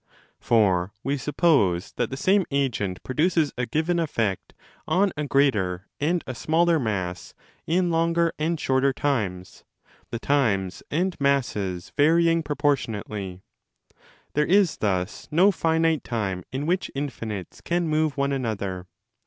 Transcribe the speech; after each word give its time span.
For 0.39 0.91
we 1.03 1.15
suppose 1.15 1.91
that 1.91 2.09
the 2.09 2.17
same 2.17 2.43
agent 2.49 3.03
produces 3.03 3.53
a 3.55 3.67
given 3.67 3.99
effect 3.99 4.55
on 4.87 5.11
a 5.15 5.27
greater 5.27 5.89
275" 5.99 6.09
and 6.09 6.23
a 6.25 6.33
smaller 6.39 6.79
mass 6.79 7.35
in 7.67 7.91
longer 7.91 8.33
and 8.39 8.59
shorter 8.59 8.93
times, 8.93 9.63
the 10.09 10.17
times 10.17 10.81
and 10.89 11.15
masses 11.21 11.91
varying 11.95 12.41
proportionately. 12.41 13.43
There 14.33 14.47
is 14.47 14.77
thus 14.77 15.27
no 15.29 15.51
finite 15.51 16.03
time 16.03 16.45
in 16.51 16.65
which 16.65 16.89
infinites 16.95 17.61
can 17.61 17.87
move 17.87 18.17
one 18.17 18.31
another. 18.31 18.87